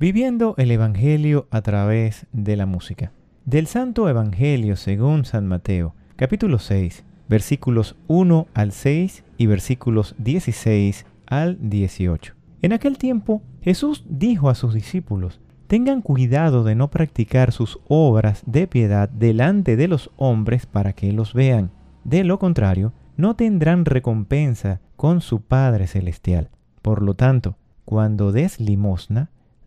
Viviendo 0.00 0.54
el 0.58 0.70
Evangelio 0.70 1.48
a 1.50 1.60
través 1.60 2.28
de 2.30 2.54
la 2.54 2.66
música. 2.66 3.10
Del 3.44 3.66
Santo 3.66 4.08
Evangelio 4.08 4.76
según 4.76 5.24
San 5.24 5.48
Mateo, 5.48 5.96
capítulo 6.14 6.60
6, 6.60 7.02
versículos 7.28 7.96
1 8.06 8.46
al 8.54 8.70
6 8.70 9.24
y 9.38 9.46
versículos 9.46 10.14
16 10.18 11.04
al 11.26 11.58
18. 11.68 12.34
En 12.62 12.72
aquel 12.74 12.96
tiempo 12.96 13.42
Jesús 13.60 14.04
dijo 14.08 14.50
a 14.50 14.54
sus 14.54 14.72
discípulos, 14.72 15.40
tengan 15.66 16.00
cuidado 16.00 16.62
de 16.62 16.76
no 16.76 16.92
practicar 16.92 17.50
sus 17.50 17.80
obras 17.88 18.44
de 18.46 18.68
piedad 18.68 19.08
delante 19.08 19.74
de 19.74 19.88
los 19.88 20.12
hombres 20.16 20.66
para 20.66 20.92
que 20.92 21.12
los 21.12 21.34
vean. 21.34 21.72
De 22.04 22.22
lo 22.22 22.38
contrario, 22.38 22.92
no 23.16 23.34
tendrán 23.34 23.84
recompensa 23.84 24.80
con 24.94 25.20
su 25.20 25.40
Padre 25.40 25.88
Celestial. 25.88 26.50
Por 26.82 27.02
lo 27.02 27.14
tanto, 27.14 27.56
cuando 27.84 28.30
des 28.30 28.60
limosna, 28.60 29.30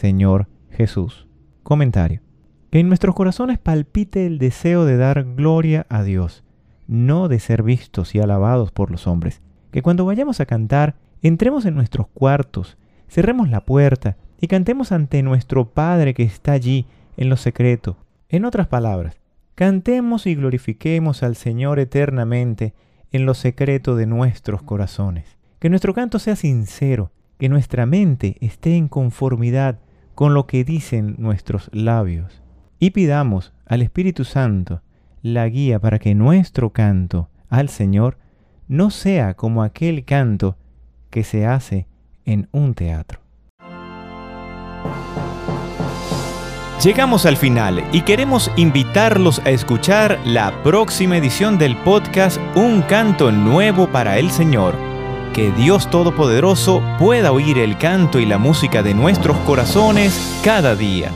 Señor 0.00 0.48
Jesús. 0.70 1.26
Comentario. 1.62 2.22
Que 2.70 2.80
en 2.80 2.88
nuestros 2.88 3.14
corazones 3.14 3.58
palpite 3.58 4.24
el 4.24 4.38
deseo 4.38 4.86
de 4.86 4.96
dar 4.96 5.34
gloria 5.34 5.86
a 5.90 6.02
Dios, 6.02 6.42
no 6.86 7.28
de 7.28 7.38
ser 7.38 7.62
vistos 7.62 8.14
y 8.14 8.18
alabados 8.18 8.72
por 8.72 8.90
los 8.90 9.06
hombres. 9.06 9.42
Que 9.72 9.82
cuando 9.82 10.06
vayamos 10.06 10.40
a 10.40 10.46
cantar, 10.46 10.96
entremos 11.20 11.66
en 11.66 11.74
nuestros 11.74 12.06
cuartos, 12.08 12.78
cerremos 13.10 13.50
la 13.50 13.66
puerta 13.66 14.16
y 14.40 14.46
cantemos 14.46 14.90
ante 14.90 15.22
nuestro 15.22 15.68
Padre 15.68 16.14
que 16.14 16.22
está 16.22 16.52
allí 16.52 16.86
en 17.18 17.28
lo 17.28 17.36
secreto. 17.36 17.98
En 18.30 18.46
otras 18.46 18.68
palabras, 18.68 19.20
cantemos 19.54 20.26
y 20.26 20.34
glorifiquemos 20.34 21.22
al 21.22 21.36
Señor 21.36 21.78
eternamente 21.78 22.72
en 23.12 23.26
lo 23.26 23.34
secreto 23.34 23.96
de 23.96 24.06
nuestros 24.06 24.62
corazones. 24.62 25.36
Que 25.58 25.68
nuestro 25.68 25.92
canto 25.92 26.18
sea 26.18 26.36
sincero, 26.36 27.12
que 27.36 27.50
nuestra 27.50 27.84
mente 27.84 28.38
esté 28.40 28.76
en 28.76 28.88
conformidad 28.88 29.78
con 30.20 30.34
lo 30.34 30.46
que 30.46 30.64
dicen 30.64 31.14
nuestros 31.16 31.70
labios. 31.72 32.42
Y 32.78 32.90
pidamos 32.90 33.54
al 33.64 33.80
Espíritu 33.80 34.24
Santo 34.24 34.82
la 35.22 35.48
guía 35.48 35.78
para 35.78 35.98
que 35.98 36.14
nuestro 36.14 36.74
canto 36.74 37.30
al 37.48 37.70
Señor 37.70 38.18
no 38.68 38.90
sea 38.90 39.32
como 39.32 39.62
aquel 39.62 40.04
canto 40.04 40.58
que 41.08 41.24
se 41.24 41.46
hace 41.46 41.86
en 42.26 42.50
un 42.52 42.74
teatro. 42.74 43.20
Llegamos 46.84 47.24
al 47.24 47.38
final 47.38 47.82
y 47.90 48.02
queremos 48.02 48.50
invitarlos 48.56 49.38
a 49.46 49.48
escuchar 49.48 50.18
la 50.26 50.62
próxima 50.62 51.16
edición 51.16 51.56
del 51.56 51.78
podcast 51.78 52.38
Un 52.56 52.82
canto 52.82 53.32
nuevo 53.32 53.86
para 53.90 54.18
el 54.18 54.30
Señor 54.30 54.89
que 55.32 55.50
Dios 55.52 55.90
Todopoderoso 55.90 56.82
pueda 56.98 57.32
oír 57.32 57.58
el 57.58 57.78
canto 57.78 58.18
y 58.18 58.26
la 58.26 58.38
música 58.38 58.82
de 58.82 58.94
nuestros 58.94 59.36
corazones 59.38 60.40
cada 60.44 60.74
día. 60.76 61.12